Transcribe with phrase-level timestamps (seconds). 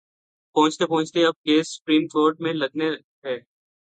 [0.55, 3.37] پہنچتے پہنچتے اب کیس سپریم کورٹ میں لگناہے۔